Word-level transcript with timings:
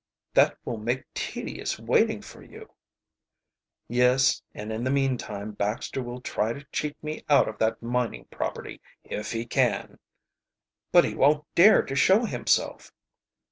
"That 0.33 0.57
will 0.65 0.77
make 0.79 1.03
tedious 1.13 1.77
waiting 1.79 2.23
for 2.23 2.41
you." 2.41 2.71
"Yes, 3.87 4.41
and 4.51 4.71
in 4.73 4.83
the 4.83 4.89
meantime 4.89 5.51
Baxter 5.51 6.01
will 6.01 6.21
try 6.21 6.53
to 6.53 6.65
cheat 6.71 6.97
me 7.03 7.23
out 7.29 7.47
of 7.47 7.59
that 7.59 7.83
mining 7.83 8.25
property, 8.31 8.81
if 9.03 9.31
he 9.31 9.45
can." 9.45 9.99
"But 10.91 11.05
he 11.05 11.13
won't 11.13 11.45
dare 11.53 11.83
to 11.83 11.93
show 11.95 12.25
himself." 12.25 12.91